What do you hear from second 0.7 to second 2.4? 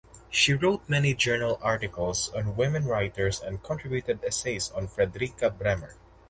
many journal articles